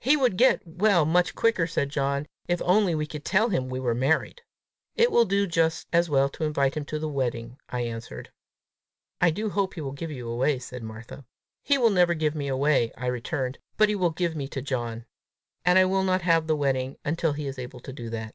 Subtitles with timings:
[0.00, 3.80] "He would get well much quicker," said John, "if only we could tell him we
[3.80, 4.42] were married!"
[4.96, 8.30] "It will do just as well to invite him to the wedding," I answered.
[9.18, 11.24] "I do hope he will give you away," said Martha.
[11.62, 15.06] "He will never give me away," I returned; "but he will give me to John.
[15.64, 18.34] And I will not have the wedding until he is able to do that."